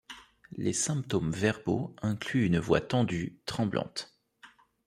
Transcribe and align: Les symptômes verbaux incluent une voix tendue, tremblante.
Les 0.57 0.73
symptômes 0.73 1.29
verbaux 1.31 1.95
incluent 2.01 2.47
une 2.47 2.57
voix 2.57 2.81
tendue, 2.81 3.37
tremblante. 3.45 4.17